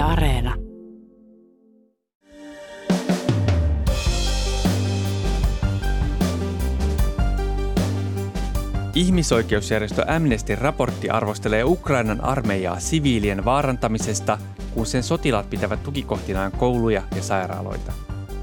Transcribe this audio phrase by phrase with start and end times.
[0.00, 0.54] Areena.
[8.94, 14.38] Ihmisoikeusjärjestö Amnesty raportti arvostelee Ukrainan armeijaa siviilien vaarantamisesta,
[14.74, 17.92] kun sen sotilaat pitävät tukikohtinaan kouluja ja sairaaloita.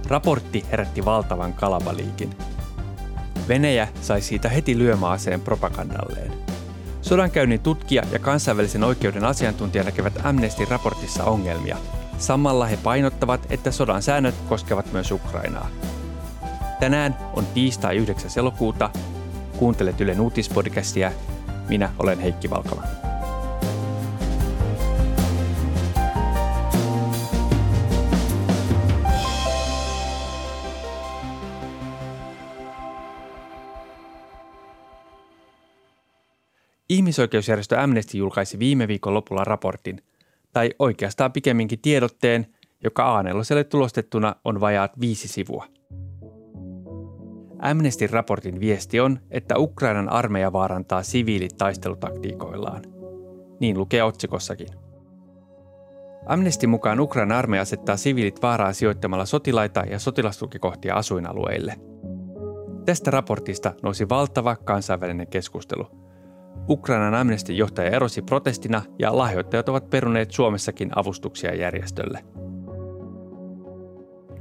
[0.08, 2.30] Raportti herätti valtavan kalabaliikin.
[3.48, 6.32] Venäjä sai siitä heti lyömäaseen propagandalleen.
[7.08, 11.78] Sodankäynnin tutkija ja kansainvälisen oikeuden asiantuntija näkevät Amnestin raportissa ongelmia.
[12.18, 15.70] Samalla he painottavat, että sodan säännöt koskevat myös Ukrainaa.
[16.80, 18.32] Tänään on tiistai 9.
[18.38, 18.90] elokuuta.
[19.58, 21.12] Kuuntelet Ylen uutispodcastia.
[21.70, 23.07] Minä olen Heikki Valkama.
[36.90, 40.02] Ihmisoikeusjärjestö Amnesty julkaisi viime viikon lopulla raportin,
[40.54, 42.48] tai oikeastaan pikemminkin tiedotteen,
[42.84, 43.24] joka a
[43.70, 45.66] tulostettuna on vajaat viisi sivua.
[47.60, 52.82] Amnestyn raportin viesti on, että Ukrainan armeija vaarantaa siviilit taistelutaktiikoillaan.
[53.60, 54.68] Niin lukee otsikossakin.
[56.26, 61.76] Amnestin mukaan Ukrainan armeija asettaa siviilit vaaraan sijoittamalla sotilaita ja sotilastukikohtia asuinalueille.
[62.86, 65.88] Tästä raportista nousi valtava kansainvälinen keskustelu–
[66.70, 72.24] Ukrainan amnestin johtaja erosi protestina ja lahjoittajat ovat peruneet Suomessakin avustuksia järjestölle.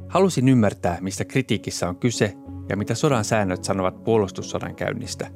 [0.09, 2.35] Halusin ymmärtää, mistä kritiikissä on kyse
[2.69, 5.29] ja mitä sodan säännöt sanovat puolustussodan käynnistä.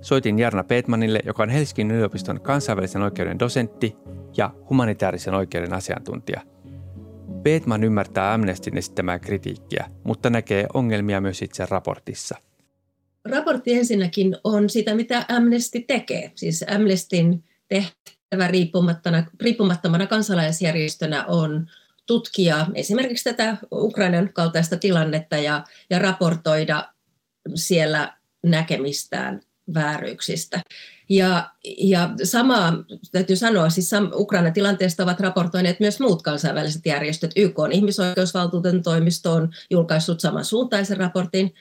[0.00, 3.96] Soitin Jarna Peetmanille, joka on Helsingin yliopiston kansainvälisen oikeuden dosentti
[4.36, 6.40] ja humanitaarisen oikeuden asiantuntija.
[7.42, 12.38] Peetman ymmärtää Amnestin esittämää kritiikkiä, mutta näkee ongelmia myös itse raportissa–
[13.24, 16.32] raportti ensinnäkin on sitä, mitä Amnesty tekee.
[16.34, 21.66] Siis Amnestin tehtävä riippumattomana, riippumattomana kansalaisjärjestönä on
[22.06, 26.92] tutkia esimerkiksi tätä Ukrainan kaltaista tilannetta ja, ja raportoida
[27.54, 29.40] siellä näkemistään
[29.74, 30.60] vääryyksistä.
[31.08, 32.72] Ja, ja samaa
[33.12, 37.30] täytyy sanoa, siis Ukrainan tilanteesta ovat raportoineet myös muut kansainväliset järjestöt.
[37.36, 41.54] YK on ihmisoikeusvaltuutetun toimisto on julkaissut samansuuntaisen raportin.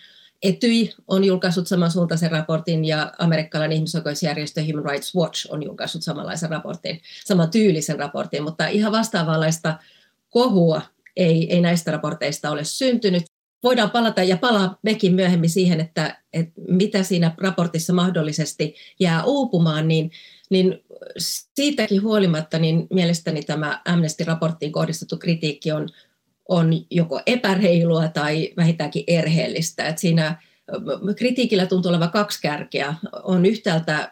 [0.44, 7.02] Etyi on julkaissut samansuuntaisen raportin ja amerikkalainen ihmisoikeusjärjestö Human Rights Watch on julkaissut samanlaisen raportin,
[7.26, 9.80] saman tyylisen raportin, mutta ihan vastaavanlaista
[10.30, 10.82] kohua
[11.18, 13.24] ei, ei näistä raporteista ole syntynyt.
[13.64, 19.88] Voidaan palata ja palaa mekin myöhemmin siihen, että, että mitä siinä raportissa mahdollisesti jää uupumaan,
[19.88, 20.12] niin,
[20.50, 20.84] niin
[21.18, 25.90] siitäkin huolimatta niin mielestäni tämä Amnesty-raporttiin kohdistettu kritiikki on,
[26.50, 29.88] on joko epäreilua tai vähintäänkin erheellistä.
[29.88, 30.42] Et siinä
[31.18, 32.96] kritiikillä tuntuu olevan kaksi kärkeä.
[33.24, 34.12] On yhtäältä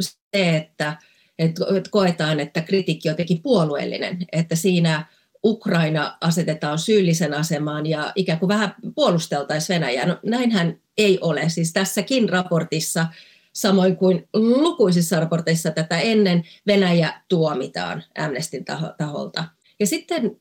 [0.00, 0.96] se, että,
[1.38, 5.06] että koetaan, että kritiikki on jotenkin puolueellinen, että siinä
[5.44, 10.06] Ukraina asetetaan syyllisen asemaan ja ikään kuin vähän puolusteltaisiin Venäjää.
[10.06, 11.48] No, näinhän ei ole.
[11.48, 13.06] Siis tässäkin raportissa,
[13.52, 18.64] samoin kuin lukuisissa raporteissa tätä ennen, Venäjä tuomitaan Amnestin
[18.98, 19.44] taholta.
[19.80, 20.40] Ja sitten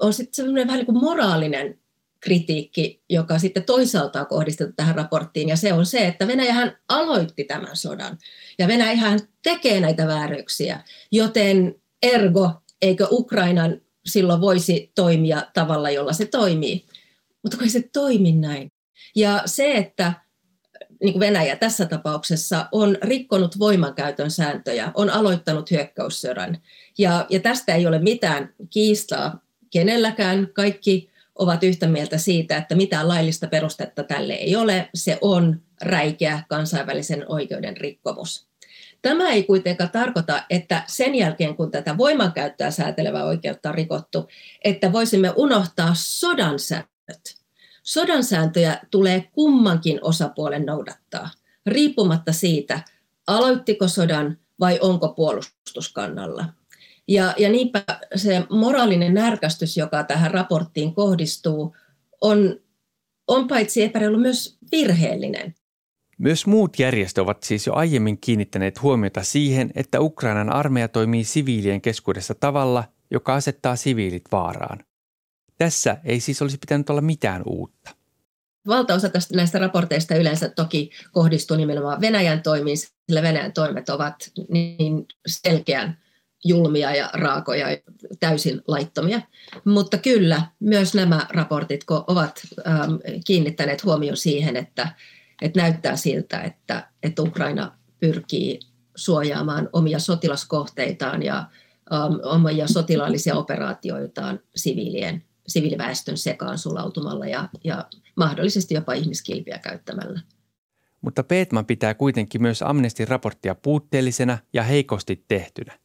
[0.00, 1.78] on sitten semmoinen vähän niin kuin moraalinen
[2.20, 7.44] kritiikki, joka sitten toisaalta on kohdistettu tähän raporttiin, ja se on se, että Venäjähän aloitti
[7.44, 8.18] tämän sodan,
[8.58, 10.80] ja Venäjähän tekee näitä vääryyksiä,
[11.12, 12.50] joten ergo,
[12.82, 16.84] eikö Ukrainan silloin voisi toimia tavalla, jolla se toimii.
[17.42, 18.72] Mutta kun ei se toimi näin.
[19.14, 20.12] Ja se, että
[21.02, 26.58] niin kuin Venäjä tässä tapauksessa on rikkonut voimankäytön sääntöjä, on aloittanut hyökkäyssodan.
[26.98, 30.48] Ja, ja tästä ei ole mitään kiistaa kenelläkään.
[30.52, 34.88] Kaikki ovat yhtä mieltä siitä, että mitään laillista perustetta tälle ei ole.
[34.94, 38.46] Se on räikeä kansainvälisen oikeuden rikkomus.
[39.02, 44.28] Tämä ei kuitenkaan tarkoita, että sen jälkeen kun tätä voimankäyttöä säätelevää oikeutta on rikottu,
[44.64, 47.36] että voisimme unohtaa sodan säännöt.
[47.82, 51.30] Sodan sääntöjä tulee kummankin osapuolen noudattaa,
[51.66, 52.80] riippumatta siitä,
[53.26, 56.44] aloittiko sodan vai onko puolustuskannalla.
[57.08, 57.84] Ja, ja niinpä
[58.14, 61.76] se moraalinen närkästys, joka tähän raporttiin kohdistuu,
[62.20, 62.60] on,
[63.26, 65.54] on paitsi epäreilu myös virheellinen.
[66.18, 71.80] Myös muut järjestöt ovat siis jo aiemmin kiinnittäneet huomiota siihen, että Ukrainan armeija toimii siviilien
[71.80, 74.84] keskuudessa tavalla, joka asettaa siviilit vaaraan.
[75.58, 77.90] Tässä ei siis olisi pitänyt olla mitään uutta.
[78.66, 84.14] Valtaosa tästä näistä raporteista yleensä toki kohdistuu nimenomaan Venäjän toimiin, sillä Venäjän toimet ovat
[84.48, 85.98] niin selkeän
[86.44, 87.66] julmia ja raakoja,
[88.20, 89.20] täysin laittomia.
[89.64, 92.94] Mutta kyllä, myös nämä raportit ovat ähm,
[93.26, 94.88] kiinnittäneet huomioon siihen, että,
[95.42, 98.60] että näyttää siltä, että, että Ukraina pyrkii
[98.96, 101.44] suojaamaan omia sotilaskohteitaan ja
[102.22, 107.84] omia sotilaallisia operaatioitaan siviilien, siviiliväestön sekaan sulautumalla ja, ja
[108.16, 110.20] mahdollisesti jopa ihmiskilpiä käyttämällä.
[111.00, 115.78] Mutta Peetman pitää kuitenkin myös Amnestin raporttia puutteellisena ja heikosti tehtynä.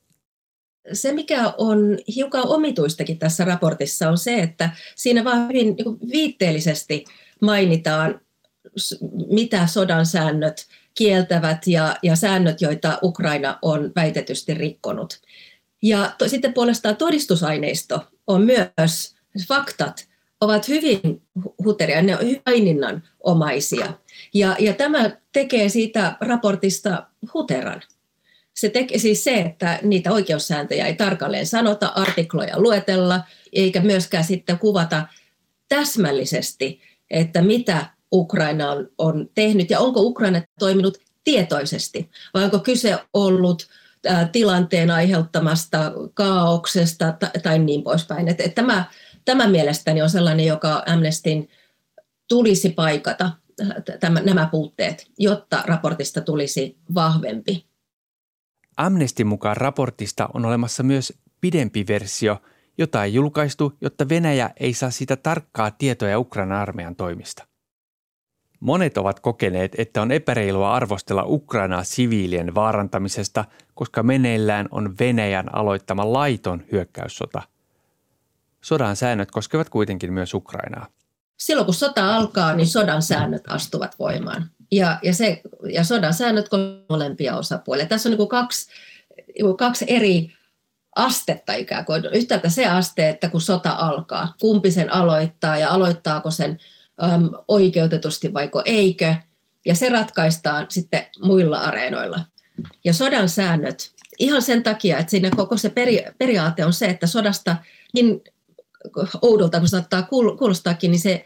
[0.93, 7.05] Se, mikä on hiukan omituistakin tässä raportissa, on se, että siinä vaan hyvin niin viitteellisesti
[7.41, 8.21] mainitaan,
[9.27, 15.21] mitä sodan säännöt kieltävät ja, ja säännöt, joita Ukraina on väitetysti rikkonut.
[15.81, 19.15] Ja to, sitten puolestaan todistusaineisto on myös,
[19.47, 20.07] faktat
[20.41, 21.21] ovat hyvin
[21.63, 23.93] huteria, ne ovat hyvin omaisia.
[24.33, 27.81] Ja, ja tämä tekee siitä raportista huteran.
[28.61, 33.23] Se tekee siis se, että niitä oikeussääntöjä ei tarkalleen sanota, artikloja luetella,
[33.53, 35.07] eikä myöskään sitten kuvata
[35.69, 36.81] täsmällisesti,
[37.11, 43.67] että mitä Ukraina on, on tehnyt ja onko Ukraina toiminut tietoisesti vai onko kyse ollut
[44.31, 47.13] tilanteen aiheuttamasta kaauksesta
[47.43, 48.27] tai niin poispäin.
[48.27, 48.85] Että tämä,
[49.25, 51.49] tämä mielestäni on sellainen, joka Amnestin
[52.29, 53.31] tulisi paikata
[54.23, 57.70] nämä puutteet, jotta raportista tulisi vahvempi.
[58.81, 62.41] Amnestin mukaan raportista on olemassa myös pidempi versio,
[62.77, 67.47] jota ei julkaistu, jotta Venäjä ei saa sitä tarkkaa tietoja Ukrainan armeijan toimista.
[68.59, 73.45] Monet ovat kokeneet, että on epäreilua arvostella Ukrainaa siviilien vaarantamisesta,
[73.75, 77.41] koska meneillään on Venäjän aloittama laiton hyökkäyssota.
[78.61, 80.87] Sodan säännöt koskevat kuitenkin myös Ukrainaa.
[81.37, 84.49] Silloin kun sota alkaa, niin sodan säännöt astuvat voimaan.
[84.71, 85.41] Ja, ja, se,
[85.73, 86.49] ja sodan säännöt
[86.89, 87.85] molempia osapuolia.
[87.85, 88.71] Tässä on niin kuin kaksi,
[89.27, 90.33] niin kaksi eri
[90.95, 92.05] astetta ikään kuin.
[92.13, 96.59] Yhtäältä se aste, että kun sota alkaa, kumpi sen aloittaa ja aloittaako sen
[97.03, 99.15] äm, oikeutetusti vaiko eikö.
[99.65, 102.19] Ja se ratkaistaan sitten muilla areenoilla.
[102.83, 107.07] Ja sodan säännöt, ihan sen takia, että siinä koko se peri, periaate on se, että
[107.07, 107.55] sodasta
[107.93, 108.21] niin
[109.21, 110.07] oudolta kuin saattaa
[110.39, 111.25] kuulostaakin, niin se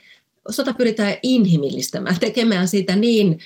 [0.50, 3.40] sota pyritään inhimillistämään, tekemään siitä niin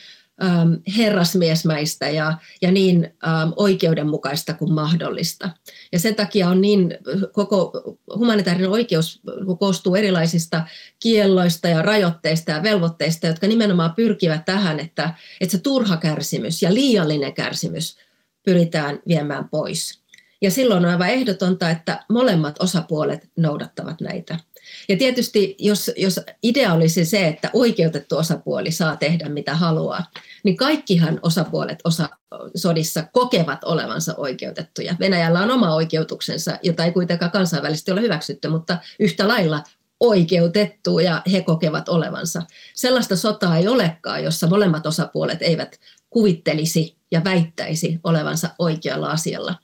[0.44, 5.50] ähm, herrasmiesmäistä ja, ja niin ähm, oikeudenmukaista kuin mahdollista.
[5.92, 6.98] Ja sen takia on niin,
[7.32, 7.72] koko
[8.16, 9.22] humanitaarinen oikeus
[9.60, 10.64] koostuu erilaisista
[11.00, 16.74] kielloista ja rajoitteista ja velvoitteista, jotka nimenomaan pyrkivät tähän, että, että se turha kärsimys ja
[16.74, 17.98] liiallinen kärsimys
[18.46, 20.00] pyritään viemään pois.
[20.42, 24.40] Ja silloin on aivan ehdotonta, että molemmat osapuolet noudattavat näitä.
[24.90, 30.04] Ja tietysti jos, jos idea olisi se, että oikeutettu osapuoli saa tehdä mitä haluaa,
[30.44, 32.10] niin kaikkihan osapuolet osa
[32.56, 34.96] sodissa kokevat olevansa oikeutettuja.
[35.00, 39.64] Venäjällä on oma oikeutuksensa, jota ei kuitenkaan kansainvälisesti ole hyväksytty, mutta yhtä lailla
[40.00, 42.42] oikeutettu ja he kokevat olevansa.
[42.74, 45.80] Sellaista sotaa ei olekaan, jossa molemmat osapuolet eivät
[46.10, 49.56] kuvittelisi ja väittäisi olevansa oikealla asialla.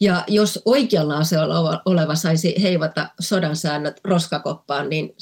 [0.00, 5.14] Ja jos oikealla aseella oleva saisi heivata sodan säännöt roskakoppaan, niin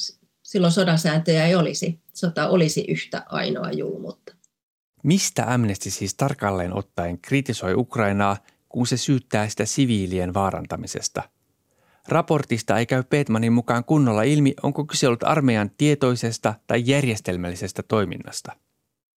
[0.42, 2.00] silloin sodan sääntöjä ei olisi.
[2.14, 4.34] Sota olisi yhtä ainoa julmuutta.
[5.02, 8.36] Mistä Amnesty siis tarkalleen ottaen kritisoi Ukrainaa,
[8.68, 11.22] kun se syyttää sitä siviilien vaarantamisesta?
[12.08, 18.52] Raportista ei käy Petmanin mukaan kunnolla ilmi, onko kyse ollut armeijan tietoisesta tai järjestelmällisestä toiminnasta.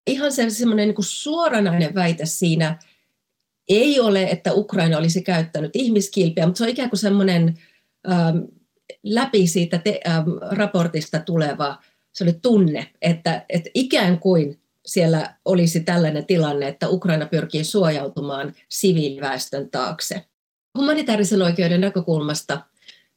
[0.07, 2.79] Ihan se semmoinen niin suoranainen väite siinä
[3.69, 7.59] ei ole, että Ukraina olisi käyttänyt ihmiskilpiä, mutta se on ikään kuin semmoinen
[8.13, 8.39] ähm,
[9.03, 11.79] läpi siitä te, ähm, raportista tuleva
[12.15, 18.55] se oli tunne, että, että ikään kuin siellä olisi tällainen tilanne, että Ukraina pyrkii suojautumaan
[18.69, 20.25] siviiliväestön taakse.
[20.79, 22.61] Humanitaarisen oikeuden näkökulmasta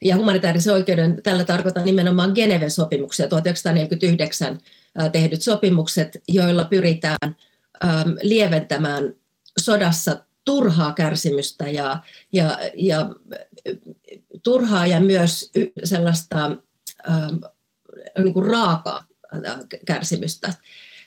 [0.03, 4.59] ja humanitaarisen oikeuden, tällä tarkoitan nimenomaan Geneven sopimuksia, 1949
[4.99, 7.35] äh, tehdyt sopimukset, joilla pyritään
[7.85, 9.13] ähm, lieventämään
[9.59, 13.09] sodassa turhaa kärsimystä ja, ja, ja
[14.43, 15.51] turhaa ja myös
[15.83, 16.45] sellaista
[17.09, 17.35] ähm,
[18.17, 19.05] niin kuin raakaa
[19.85, 20.53] kärsimystä,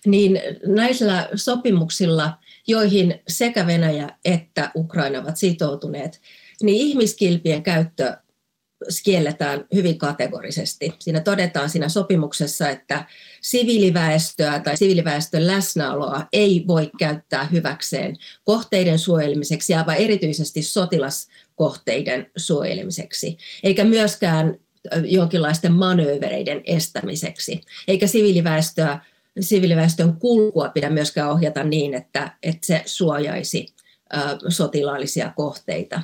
[0.06, 6.20] niin näillä sopimuksilla, joihin sekä Venäjä että Ukraina ovat sitoutuneet,
[6.62, 8.16] niin ihmiskilpien käyttö
[9.04, 10.94] kielletään hyvin kategorisesti.
[10.98, 13.04] Siinä todetaan siinä sopimuksessa, että
[13.40, 23.84] siviiliväestöä tai siviiliväestön läsnäoloa ei voi käyttää hyväkseen kohteiden suojelemiseksi ja erityisesti sotilaskohteiden suojelemiseksi, eikä
[23.84, 24.54] myöskään
[25.04, 29.00] jonkinlaisten manöövereiden estämiseksi, eikä siviiliväestöä,
[29.40, 33.66] siviiliväestön kulkua pidä myöskään ohjata niin, että, että se suojaisi
[34.48, 36.02] sotilaallisia kohteita.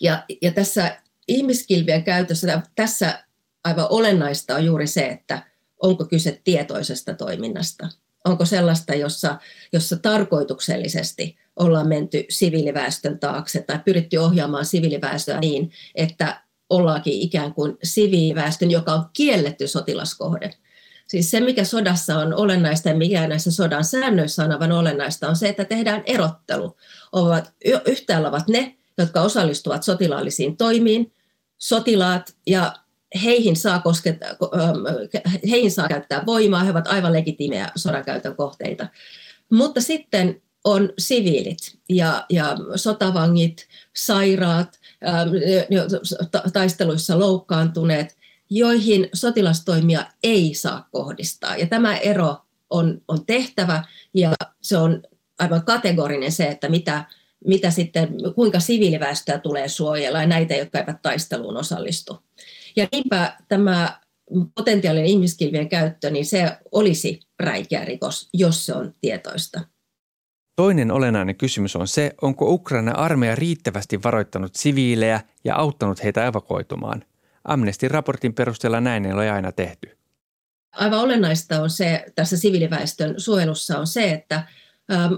[0.00, 3.24] Ja, ja tässä ihmiskilvien käytössä tässä
[3.64, 5.42] aivan olennaista on juuri se, että
[5.82, 7.88] onko kyse tietoisesta toiminnasta.
[8.24, 9.38] Onko sellaista, jossa,
[9.72, 17.78] jossa tarkoituksellisesti ollaan menty siviiliväestön taakse tai pyritty ohjaamaan siviiliväestöä niin, että ollaankin ikään kuin
[17.82, 20.50] siviiliväestön, joka on kielletty sotilaskohde.
[21.06, 25.36] Siis se, mikä sodassa on olennaista ja mikä näissä sodan säännöissä on aivan olennaista, on
[25.36, 26.76] se, että tehdään erottelu.
[27.12, 27.52] Ovat,
[27.86, 31.12] yhtäällä ovat ne, jotka osallistuvat sotilaallisiin toimiin,
[31.58, 32.72] sotilaat ja
[33.22, 34.26] heihin saa, kosketa,
[35.50, 38.86] heihin saa käyttää voimaa, he ovat aivan legitiimejä sodankäytön kohteita.
[39.50, 44.80] Mutta sitten on siviilit ja, ja sotavangit, sairaat,
[46.52, 48.16] taisteluissa loukkaantuneet,
[48.50, 51.56] joihin sotilastoimia ei saa kohdistaa.
[51.56, 52.36] Ja tämä ero
[52.70, 53.84] on, on tehtävä
[54.14, 55.02] ja se on
[55.38, 57.04] aivan kategorinen se, että mitä,
[57.46, 62.18] mitä sitten, kuinka siviiliväestöä tulee suojella ja näitä, jotka eivät taisteluun osallistu.
[62.76, 64.00] Ja niinpä tämä
[64.54, 69.60] potentiaalinen ihmiskilvien käyttö, niin se olisi räikeä rikos, jos se on tietoista.
[70.56, 77.04] Toinen olennainen kysymys on se, onko Ukraina armeija riittävästi varoittanut siviilejä ja auttanut heitä evakuoitumaan.
[77.44, 79.98] Amnestin raportin perusteella näin ei ole aina tehty.
[80.72, 84.42] Aivan olennaista on se tässä siviiliväestön suojelussa on se, että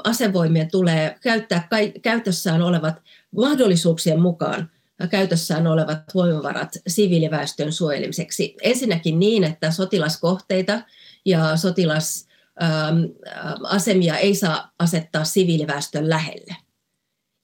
[0.04, 1.68] asevoimien tulee käyttää
[2.02, 3.02] käytössään olevat
[3.36, 4.70] mahdollisuuksien mukaan
[5.10, 8.54] käytössään olevat voimavarat siviiliväestön suojelemiseksi.
[8.62, 10.82] Ensinnäkin niin, että sotilaskohteita
[11.24, 16.56] ja sotilasasemia ei saa asettaa siviiliväestön lähelle.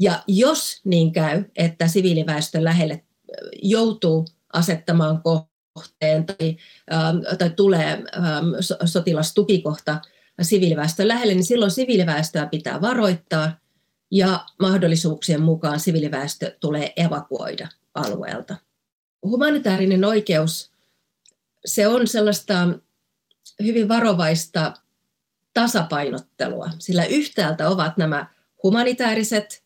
[0.00, 3.04] Ja jos niin käy, että siviiliväestön lähelle
[3.62, 6.56] joutuu asettamaan kohteen tai,
[7.38, 8.02] tai tulee
[8.84, 10.00] sotilastukikohta
[10.44, 13.58] siviiliväestön lähelle, niin silloin siviiliväestöä pitää varoittaa
[14.10, 18.56] ja mahdollisuuksien mukaan siviiliväestö tulee evakuoida alueelta.
[19.22, 20.72] Humanitaarinen oikeus,
[21.64, 22.54] se on sellaista
[23.62, 24.74] hyvin varovaista
[25.54, 28.26] tasapainottelua, sillä yhtäältä ovat nämä
[28.62, 29.64] humanitaariset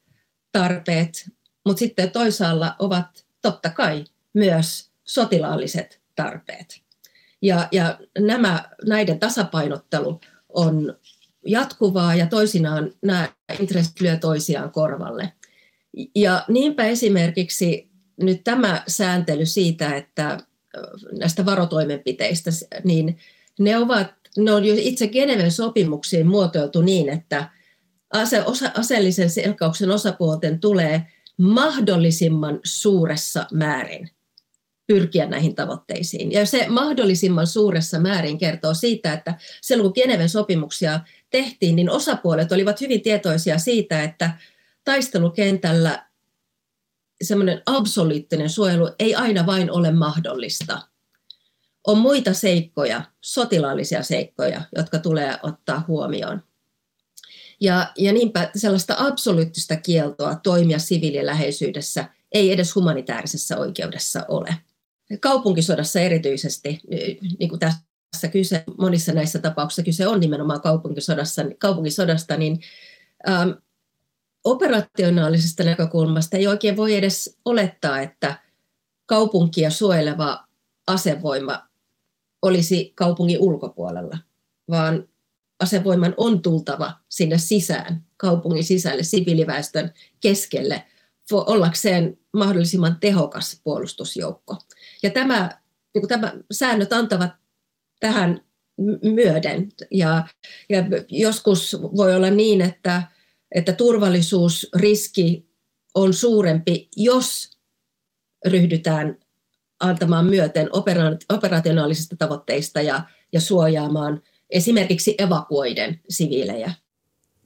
[0.53, 1.31] tarpeet,
[1.67, 6.83] mutta sitten toisaalla ovat totta kai myös sotilaalliset tarpeet.
[7.43, 10.21] Ja, ja nämä, näiden tasapainottelu
[10.55, 10.95] on
[11.47, 13.29] jatkuvaa ja toisinaan nämä
[13.61, 15.33] intressit lyö toisiaan korvalle.
[16.15, 20.39] Ja niinpä esimerkiksi nyt tämä sääntely siitä, että
[21.19, 22.51] näistä varotoimenpiteistä,
[22.85, 23.19] niin
[23.59, 27.51] ne, ovat, ne on jo itse Geneven sopimuksiin muotoiltu niin, että
[28.13, 31.07] ase, osa, aseellisen selkauksen osapuolten tulee
[31.39, 34.11] mahdollisimman suuressa määrin
[34.87, 36.33] pyrkiä näihin tavoitteisiin.
[36.33, 41.01] Ja se mahdollisimman suuressa määrin kertoo siitä, että silloin kun Geneven sopimuksia
[41.31, 44.31] tehtiin, niin osapuolet olivat hyvin tietoisia siitä, että
[44.85, 46.07] taistelukentällä
[47.23, 50.83] semmoinen absoluuttinen suojelu ei aina vain ole mahdollista.
[51.87, 56.43] On muita seikkoja, sotilaallisia seikkoja, jotka tulee ottaa huomioon.
[57.61, 64.57] Ja, ja niinpä sellaista absoluuttista kieltoa toimia siviililäheisyydessä ei edes humanitaarisessa oikeudessa ole.
[65.21, 66.81] Kaupunkisodassa erityisesti,
[67.39, 67.85] niin kuin tässä
[68.15, 72.61] tässä kyse, monissa näissä tapauksissa kyse on nimenomaan kaupunkisodassa, kaupunkisodasta, niin
[73.29, 73.51] ähm,
[74.45, 78.39] operationaalisesta näkökulmasta ei oikein voi edes olettaa, että
[79.07, 80.45] kaupunkia suojeleva
[80.87, 81.63] asevoima
[82.43, 84.19] olisi kaupungin ulkopuolella,
[84.71, 85.09] vaan
[85.61, 90.85] asevoiman on tultava sinne sisään, kaupungin sisälle, siviiliväestön keskelle,
[91.33, 94.57] ollakseen mahdollisimman tehokas puolustusjoukko.
[95.05, 95.51] Ja tämä,
[95.95, 97.31] niin tämä säännöt antavat
[98.01, 98.41] tähän
[99.03, 99.69] myöden.
[99.91, 100.29] Ja,
[100.69, 103.03] ja joskus voi olla niin, että,
[103.55, 105.49] että turvallisuusriski
[105.95, 107.51] on suurempi, jos
[108.47, 109.17] ryhdytään
[109.81, 110.69] antamaan myöten
[111.33, 116.73] operationaalisista tavoitteista ja, ja suojaamaan esimerkiksi evakuoiden siviilejä.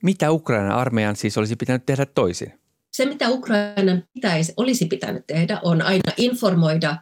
[0.03, 2.61] Mitä Ukrainan armeijan siis olisi pitänyt tehdä toisin?
[2.93, 6.97] Se, mitä Ukrainan pitäisi, olisi pitänyt tehdä, on aina informoida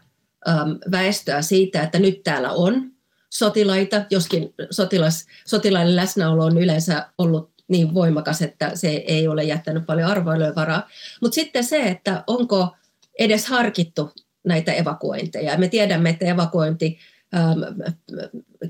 [0.91, 2.91] väestöä siitä, että nyt täällä on
[3.31, 9.87] sotilaita, joskin sotilas, sotilaiden läsnäolo on yleensä ollut niin voimakas, että se ei ole jättänyt
[9.87, 10.89] paljon arvoilujen varaa.
[11.23, 12.77] Mutta sitten se, että onko
[13.19, 14.11] edes harkittu
[14.45, 15.59] näitä evakuointeja.
[15.59, 16.99] Me tiedämme, että evakuointi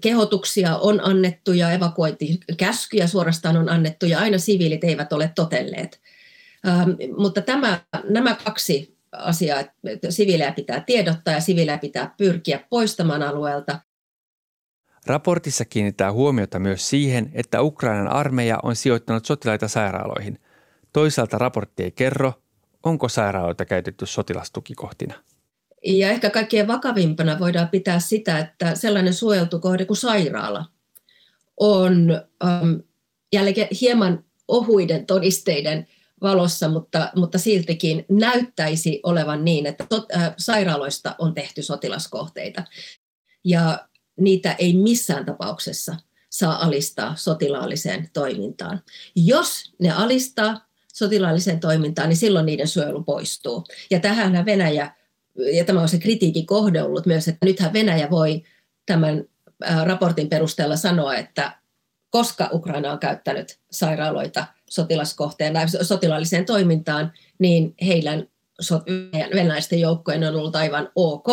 [0.00, 6.00] kehotuksia on annettu ja evakuointikäskyjä suorastaan on annettu ja aina siviilit eivät ole totelleet.
[7.16, 13.80] Mutta tämä, nämä kaksi asiaa, että siviilejä pitää tiedottaa ja siviilejä pitää pyrkiä poistamaan alueelta
[15.06, 20.38] Raportissa kiinnittää huomiota myös siihen, että Ukrainan armeija on sijoittanut sotilaita sairaaloihin.
[20.92, 22.32] Toisaalta raportti ei kerro,
[22.82, 25.14] onko sairaaloita käytetty sotilastukikohtina.
[25.84, 30.64] Ja ehkä kaikkein vakavimpana voidaan pitää sitä, että sellainen suojeltu kohde kuin sairaala
[31.56, 32.74] on ähm,
[33.32, 35.86] jälleen hieman ohuiden todisteiden
[36.22, 42.64] valossa, mutta, mutta siltikin näyttäisi olevan niin, että tot, äh, sairaaloista on tehty sotilaskohteita.
[43.44, 43.88] Ja
[44.20, 45.96] niitä ei missään tapauksessa
[46.30, 48.82] saa alistaa sotilaalliseen toimintaan.
[49.16, 53.64] Jos ne alistaa sotilaalliseen toimintaan, niin silloin niiden suojelu poistuu.
[53.90, 54.92] Ja tähän Venäjä,
[55.52, 58.42] ja tämä on se kritiikin kohde ollut myös, että nythän Venäjä voi
[58.86, 59.24] tämän
[59.84, 61.58] raportin perusteella sanoa, että
[62.10, 68.28] koska Ukraina on käyttänyt sairaaloita sotilaskohteena sotilaalliseen toimintaan, niin heidän
[69.34, 71.26] venäläisten joukkojen on ollut aivan ok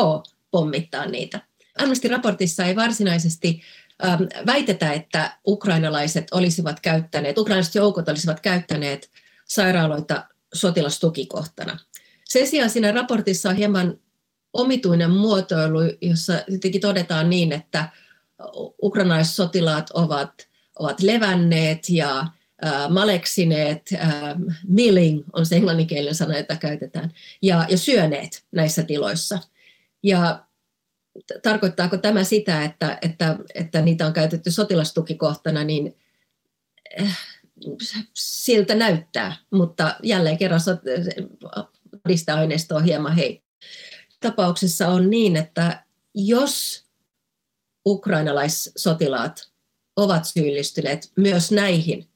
[0.52, 1.42] pommittaa niitä.
[1.80, 3.62] Amnesty-raportissa ei varsinaisesti
[4.06, 9.10] ähm, väitetä, että ukrainalaiset olisivat käyttäneet, ukrainalaiset joukot olisivat käyttäneet
[9.46, 11.80] sairaaloita sotilastukikohtana.
[12.26, 13.98] Sen sijaan siinä raportissa on hieman
[14.54, 17.90] omituinen muotoilu, jossa jotenkin todetaan niin, että
[18.84, 20.48] ukrainalaissotilaat ovat,
[20.80, 22.28] ovat levänneet ja
[22.90, 24.12] maleksineet, äh,
[24.68, 29.40] milling on se englanninkielinen sana, jota käytetään, ja, ja syöneet näissä tiloissa.
[30.04, 30.46] Ja
[31.44, 35.98] tarkoittaako tämä sitä, että, että, että niitä on käytetty sotilastukikohtana, niin
[37.02, 37.20] äh,
[38.14, 40.62] siltä näyttää, mutta jälleen kerran
[42.04, 43.44] todisteaineisto on hieman hei.
[44.20, 45.84] Tapauksessa on niin, että
[46.16, 46.86] jos
[47.86, 49.52] ukrainalaissotilaat
[49.96, 52.10] ovat syyllistyneet myös näihin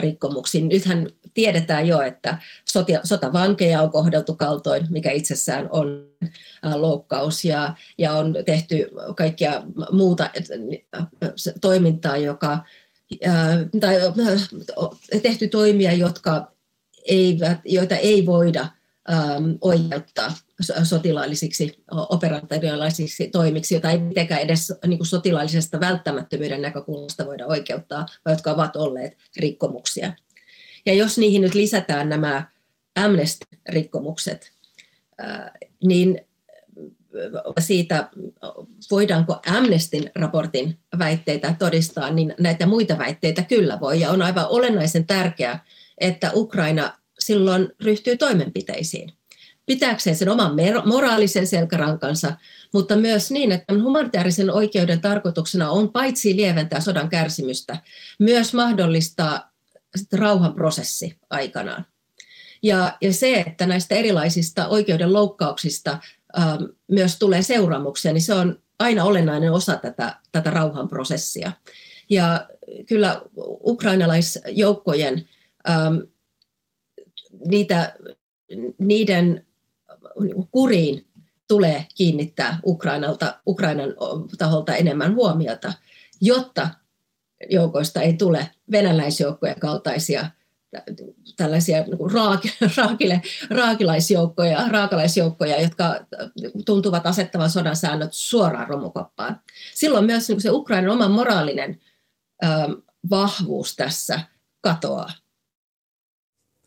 [0.00, 0.68] rikkomuksiin.
[0.68, 2.38] Nythän tiedetään jo, että
[3.04, 6.08] sotavankeja on kohdeltu kaltoin, mikä itsessään on
[6.74, 10.30] loukkaus, ja, ja on tehty kaikkia muuta
[11.60, 12.58] toimintaa, joka,
[13.80, 13.96] tai
[15.22, 16.52] tehty toimia, jotka
[17.06, 18.75] eivät, joita ei voida
[19.60, 20.34] oikeuttaa
[20.82, 28.34] sotilaallisiksi operationaalisiksi toimiksi, joita ei mitenkään edes niin kuin sotilaallisesta välttämättömyyden näkökulmasta voida oikeuttaa, vai
[28.34, 30.12] jotka ovat olleet rikkomuksia.
[30.86, 32.48] Ja jos niihin nyt lisätään nämä
[33.00, 34.52] Amnesty-rikkomukset,
[35.84, 36.20] niin
[37.60, 38.08] siitä,
[38.90, 44.00] voidaanko Amnestin raportin väitteitä todistaa, niin näitä muita väitteitä kyllä voi.
[44.00, 45.64] Ja on aivan olennaisen tärkeää,
[45.98, 49.12] että Ukraina silloin ryhtyy toimenpiteisiin
[49.66, 50.52] pitääkseen sen oman
[50.84, 52.36] moraalisen selkärankansa,
[52.72, 57.78] mutta myös niin, että humanitaarisen oikeuden tarkoituksena on paitsi lieventää sodan kärsimystä,
[58.18, 59.52] myös mahdollistaa
[60.12, 61.86] rauhanprosessi aikanaan.
[62.62, 65.98] Ja, ja se, että näistä erilaisista oikeuden loukkauksista
[66.38, 71.52] ähm, myös tulee seuraamuksia, niin se on aina olennainen osa tätä, tätä rauhanprosessia.
[72.10, 72.48] Ja
[72.88, 73.22] kyllä
[73.64, 75.28] ukrainalaisjoukkojen
[75.70, 75.96] ähm,
[77.46, 77.94] niitä,
[78.78, 79.46] niiden
[80.50, 81.06] kuriin
[81.48, 83.94] tulee kiinnittää Ukrainalta, Ukrainan
[84.38, 85.72] taholta enemmän huomiota,
[86.20, 86.68] jotta
[87.50, 90.30] joukoista ei tule venäläisjoukkojen kaltaisia
[91.36, 96.06] tällaisia niin raaki, raakile, raakilaisjoukkoja, raakalaisjoukkoja, jotka
[96.66, 99.40] tuntuvat asettavan sodan säännöt suoraan romukoppaan.
[99.74, 101.80] Silloin myös niin se Ukrainan oma moraalinen
[102.44, 102.48] ö,
[103.10, 104.20] vahvuus tässä
[104.60, 105.12] katoaa.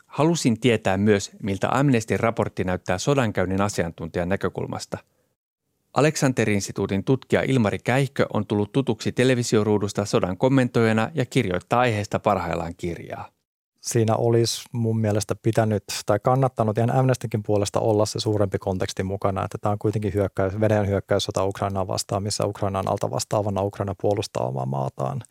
[0.10, 4.98] Halusin tietää myös, miltä Amnestin raportti näyttää sodankäynnin asiantuntijan näkökulmasta.
[5.94, 13.30] Aleksander-instituutin tutkija Ilmari Käihkö on tullut tutuksi televisioruudusta sodan kommentoijana ja kirjoittaa aiheesta parhaillaan kirjaa.
[13.82, 19.46] Siinä olisi mun mielestä pitänyt tai kannattanut ihan Amnestinkin puolesta olla se suurempi konteksti mukana,
[19.46, 23.96] että tämä on kuitenkin hyökkäys, Venäjän hyökkäyssota Ukrainaa vastaan, missä Ukraina on alta vastaavana Ukraina
[24.02, 25.22] puolustaa omaa maataan.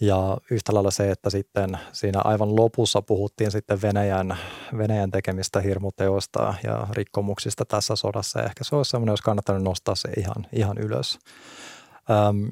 [0.00, 4.38] Ja yhtä lailla se, että sitten siinä aivan lopussa puhuttiin sitten Venäjän,
[4.78, 8.38] Venäjän tekemistä hirmuteoista ja rikkomuksista tässä sodassa.
[8.38, 11.18] Ja ehkä se olisi sellainen, jos kannattanut nostaa se ihan, ihan ylös.
[12.10, 12.50] Öm,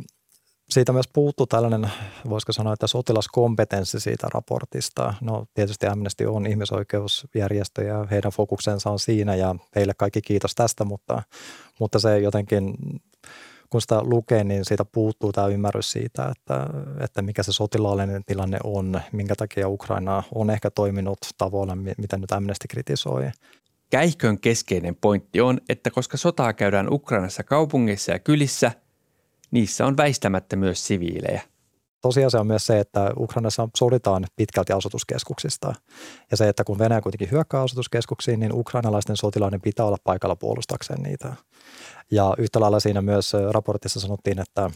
[0.71, 1.91] siitä myös puuttuu tällainen,
[2.29, 5.15] voisiko sanoa, että sotilaskompetenssi siitä raportista.
[5.21, 10.85] No tietysti Amnesty on ihmisoikeusjärjestö ja heidän fokuksensa on siinä ja heille kaikki kiitos tästä,
[10.85, 11.23] mutta,
[11.81, 12.75] mutta se jotenkin
[13.71, 16.67] kun sitä lukee, niin siitä puuttuu tämä ymmärrys siitä, että,
[17.01, 22.33] että mikä se sotilaallinen tilanne on, minkä takia Ukraina on ehkä toiminut tavoilla, mitä nyt
[22.33, 23.31] Amnesty kritisoi.
[23.91, 28.73] Käihkön keskeinen pointti on, että koska sotaa käydään Ukrainassa kaupungeissa ja kylissä,
[29.51, 31.43] niissä on väistämättä myös siviilejä–
[32.07, 35.75] tosiasia on myös se, että Ukrainassa soditaan pitkälti asutuskeskuksista.
[36.31, 41.03] Ja se, että kun Venäjä kuitenkin hyökkää asutuskeskuksiin, niin ukrainalaisten sotilaiden pitää olla paikalla puolustakseen
[41.03, 41.33] niitä.
[42.11, 44.71] Ja yhtä lailla siinä myös raportissa sanottiin, että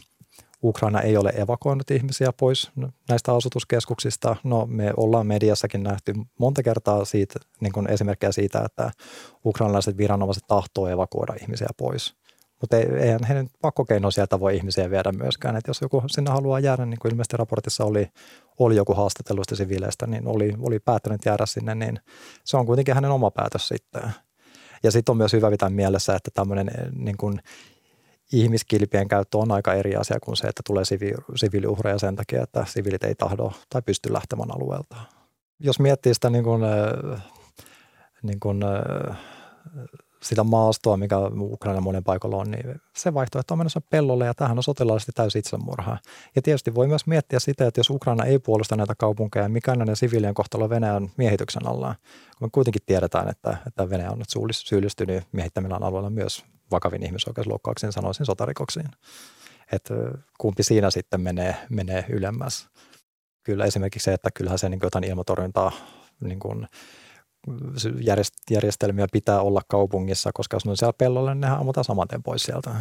[0.63, 2.71] Ukraina ei ole evakuoinut ihmisiä pois
[3.09, 4.35] näistä asutuskeskuksista.
[4.43, 8.91] No me ollaan mediassakin nähty monta kertaa siitä, niin kuin esimerkkejä siitä, että
[9.45, 12.20] ukrainalaiset viranomaiset tahtoo evakuoida ihmisiä pois.
[12.61, 15.55] Mutta ei, eihän heidän pakkokeino sieltä voi ihmisiä viedä myöskään.
[15.55, 18.09] Että jos joku sinne haluaa jäädä, niin kuin ilmeisesti raportissa oli,
[18.59, 21.99] oli joku haastatelluista siviileistä, niin oli, oli päättänyt jäädä sinne, niin
[22.43, 24.01] se on kuitenkin hänen oma päätös sitten.
[24.83, 27.39] Ja sitten on myös hyvä pitää mielessä, että tämmöinen eh, niin kuin
[28.33, 32.65] ihmiskilpien käyttö on aika eri asia kuin se, että tulee sivi- siviiliuhreja sen takia, että
[32.67, 34.95] siviilit ei tahdo tai pysty lähtemään alueelta.
[35.59, 37.19] Jos miettii sitä niin kuin, eh,
[38.23, 39.15] niin kuin, eh,
[40.23, 44.57] sitä maastoa, mikä Ukraina monen paikalla on, niin se vaihtoehto on menossa pellolle ja tähän
[44.57, 45.97] on sotilaallisesti täysin itsemurha.
[46.35, 49.77] Ja tietysti voi myös miettiä sitä, että jos Ukraina ei puolusta näitä kaupunkeja, mikä on
[49.77, 51.95] näiden siviilien kohtalo Venäjän miehityksen alla.
[52.41, 58.25] Me kuitenkin tiedetään, että, että Venäjä on nyt syyllistynyt miehittämillään alueella myös vakavin ihmisoikeusloukkauksiin, sanoisin
[58.25, 58.89] sotarikoksiin.
[59.71, 59.93] Että
[60.37, 62.69] kumpi siinä sitten menee, menee ylemmäs.
[63.43, 65.71] Kyllä esimerkiksi se, että kyllähän se niin jotain ilmatorjuntaa
[66.21, 66.67] niin kuin
[68.49, 72.23] järjestelmiä pitää olla kaupungissa, koska jos ne on siellä pellolla, niin nehän ammutaan saman tien
[72.23, 72.71] pois sieltä.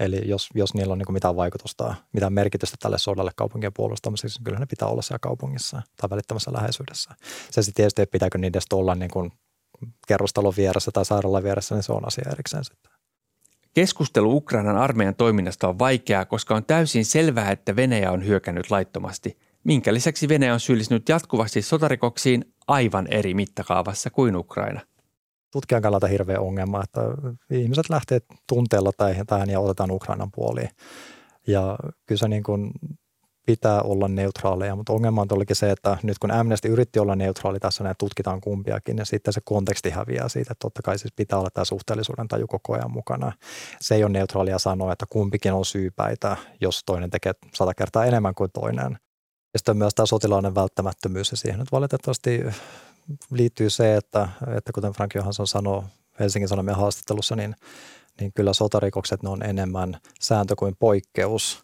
[0.00, 4.44] Eli jos, jos niillä on niin mitään vaikutusta, mitään merkitystä tälle sodalle kaupunkien puolustamiseksi, niin
[4.44, 7.10] kyllä ne pitää olla siellä kaupungissa tai välittämässä läheisyydessä.
[7.50, 9.32] Se sitten tietysti, että pitääkö niiden olla niin kuin
[10.08, 12.92] kerrostalon vieressä tai sairaalan vieressä, niin se on asia erikseen sitten.
[13.74, 19.36] Keskustelu Ukrainan armeijan toiminnasta on vaikeaa, koska on täysin selvää, että Venäjä on hyökännyt laittomasti–
[19.64, 24.80] minkä lisäksi Venäjä on syyllistynyt jatkuvasti sotarikoksiin aivan eri mittakaavassa kuin Ukraina.
[25.52, 27.00] Tutkijan kannalta hirveä ongelma, että
[27.50, 28.90] ihmiset lähtee tunteella
[29.26, 30.68] tähän ja otetaan Ukrainan puoliin.
[31.46, 32.70] Ja kyllä se niin kuin
[33.46, 37.60] pitää olla neutraaleja, mutta ongelma on todellakin se, että nyt kun Amnesty yritti olla neutraali
[37.60, 41.38] tässä, ne tutkitaan kumpiakin, ja sitten se konteksti häviää siitä, että totta kai siis pitää
[41.38, 43.32] olla tämä suhteellisuuden taju koko ajan mukana.
[43.80, 48.34] Se ei ole neutraalia sanoa, että kumpikin on syypäitä, jos toinen tekee sata kertaa enemmän
[48.34, 48.98] kuin toinen.
[49.52, 52.40] Ja sitten myös tämä sotilainen välttämättömyys ja siihen nyt valitettavasti
[53.30, 55.82] liittyy se, että, että kuten Frank Johansson sanoi
[56.20, 57.56] Helsingin Sanomien haastattelussa, niin,
[58.20, 61.62] niin kyllä sotarikokset ne on enemmän sääntö kuin poikkeus.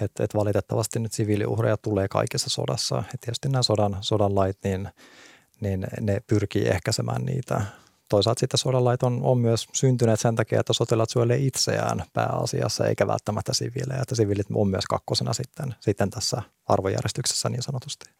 [0.00, 3.02] Että et valitettavasti nyt siviiliuhreja tulee kaikessa sodassa.
[3.14, 4.88] Et tietysti nämä sodan, sodan lait, niin,
[5.60, 7.62] niin ne pyrkii ehkäisemään niitä
[8.08, 13.06] toisaalta sitten sodalait on, on myös syntyneet sen takia, että sotilaat suojelee itseään pääasiassa eikä
[13.06, 14.02] välttämättä siviilejä.
[14.02, 18.10] Että siviilit on myös kakkosena sitten, sitten tässä arvojärjestyksessä niin sanotusti.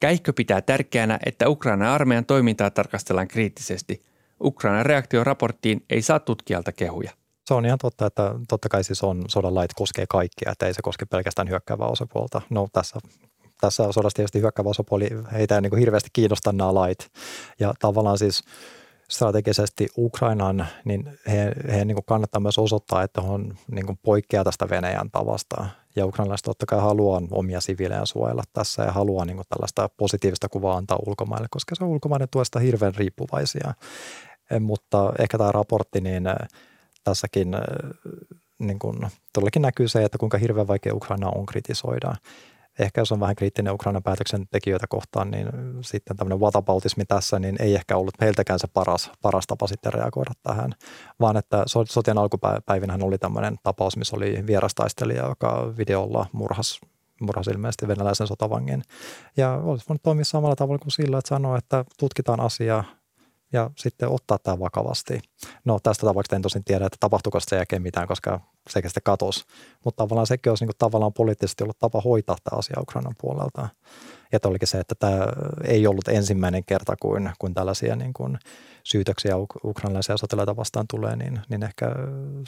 [0.00, 4.02] Käikkö pitää tärkeänä, että Ukrainan armeijan toimintaa tarkastellaan kriittisesti.
[4.44, 7.10] Ukrainan reaktio raporttiin ei saa tutkijalta kehuja.
[7.46, 10.74] Se on ihan totta, että totta kai siis on sodan lait koskee kaikkia, että ei
[10.74, 12.42] se koske pelkästään hyökkäävää osapuolta.
[12.50, 13.00] No tässä
[13.60, 17.10] tässä sodassa tietysti hyökkäävä osapuoli, heitä ei niin kuin hirveästi kiinnosta nämä lait.
[17.60, 18.42] Ja tavallaan siis
[19.10, 24.68] strategisesti Ukrainan, niin he, he niin kannattaa myös osoittaa, että on niin kuin poikkeaa tästä
[24.70, 25.66] Venäjän tavasta.
[25.96, 30.76] Ja ukrainalaiset totta kai haluaa omia siviilejä suojella tässä ja haluaa niin tällaista positiivista kuvaa
[30.76, 33.74] antaa ulkomaille, koska se on ulkomainen tuesta hirveän riippuvaisia.
[34.50, 36.34] E, mutta ehkä tämä raportti, niin e,
[37.04, 37.58] tässäkin e,
[38.58, 38.98] niin kuin,
[39.32, 42.14] todellakin näkyy se, että kuinka hirveän vaikea Ukraina on kritisoida
[42.78, 45.48] ehkä jos on vähän kriittinen Ukrainan päätöksentekijöitä kohtaan, niin
[45.80, 50.32] sitten tämmöinen whataboutismi tässä, niin ei ehkä ollut heiltäkään se paras, paras tapa sitten reagoida
[50.42, 50.74] tähän,
[51.20, 56.80] vaan että sotien alkupäivinähän oli tämmöinen tapaus, missä oli vierastaistelija, joka videolla murhas
[57.20, 58.82] murhas ilmeisesti venäläisen sotavangin.
[59.36, 62.84] Ja olisi voinut toimia samalla tavalla kuin sillä, että sanoo, että tutkitaan asiaa,
[63.52, 65.20] ja sitten ottaa tämä vakavasti.
[65.64, 69.44] No tästä tapauksesta en tosin tiedä, että tapahtuiko se jälkeen mitään, koska sekä sitten katosi.
[69.84, 73.68] Mutta tavallaan sekin olisi niin kuin tavallaan poliittisesti ollut tapa hoitaa tämä asia Ukrainan puolelta.
[74.32, 75.26] Ja olikin se, että tämä
[75.64, 78.38] ei ollut ensimmäinen kerta, kuin, kuin tällaisia niin kuin
[78.84, 79.34] syytöksiä
[79.64, 81.86] ukrainalaisia sotilaita vastaan tulee, niin, niin ehkä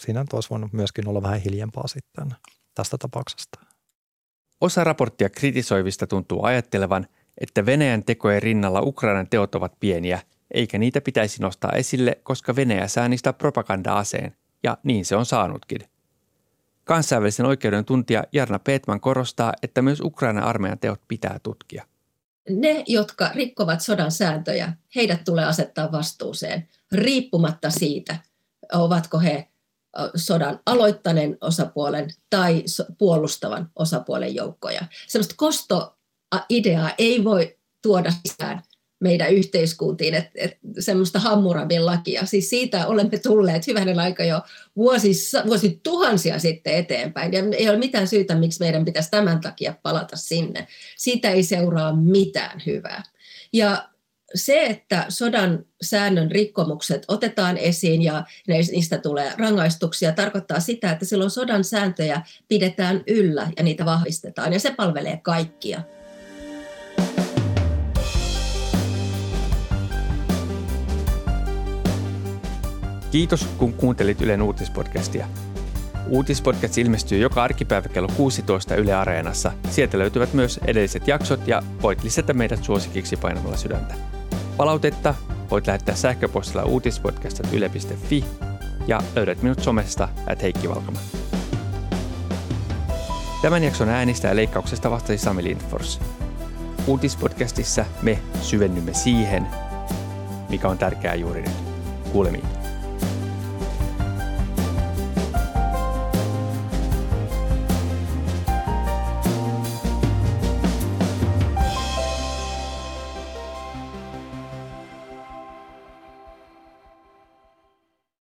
[0.01, 2.35] siinä olisi voinut myöskin olla vähän hiljempaa sitten
[2.75, 3.61] tästä tapauksesta.
[4.61, 7.07] Osa raporttia kritisoivista tuntuu ajattelevan,
[7.39, 12.89] että Venäjän tekojen rinnalla Ukrainan teot ovat pieniä– eikä niitä pitäisi nostaa esille, koska Venäjä
[12.89, 15.81] saa niistä propaganda-aseen, ja niin se on saanutkin.
[16.85, 21.87] Kansainvälisen oikeuden tuntija Jarna Petman korostaa, että myös Ukrainan armeijan teot pitää tutkia.
[22.51, 28.17] Ne, jotka rikkovat sodan sääntöjä, heidät tulee asettaa vastuuseen, riippumatta siitä,
[28.73, 29.49] ovatko he
[30.15, 32.65] sodan aloittaneen osapuolen tai
[32.99, 34.81] puolustavan osapuolen joukkoja.
[35.07, 38.63] Sellaista kostoideaa ei voi tuoda sisään
[39.01, 42.27] meidän yhteiskuntiin, että, että semmoista Hammurabin lakia.
[42.27, 44.41] Siis siitä olemme tulleet hyvänen aika jo
[44.77, 47.33] vuosissa, vuosituhansia sitten eteenpäin.
[47.33, 50.67] Ja ei ole mitään syytä, miksi meidän pitäisi tämän takia palata sinne.
[50.97, 53.03] Siitä ei seuraa mitään hyvää.
[53.53, 53.89] Ja
[54.35, 61.31] se, että sodan säännön rikkomukset otetaan esiin ja niistä tulee rangaistuksia, tarkoittaa sitä, että silloin
[61.31, 64.53] sodan sääntöjä pidetään yllä ja niitä vahvistetaan.
[64.53, 65.83] Ja se palvelee kaikkia.
[73.11, 75.27] Kiitos, kun kuuntelit Ylen uutispodcastia.
[76.09, 79.53] Uutispodcast ilmestyy joka arkipäivä kello 16 Yle Areenassa.
[79.71, 83.95] Sieltä löytyvät myös edelliset jaksot ja voit lisätä meidät suosikiksi painamalla sydäntä.
[84.57, 85.15] Palautetta
[85.51, 88.25] voit lähettää sähköpostilla uutispodcast.yle.fi
[88.87, 90.99] ja löydät minut somesta at Heikki Valkama.
[93.43, 96.01] Tämän jakson äänistä ja leikkauksesta vastasi Sami Lindfors.
[96.87, 99.47] Uutispodcastissa me syvennymme siihen,
[100.49, 101.57] mikä on tärkeää juuri nyt.
[102.13, 102.60] Kuulemiin.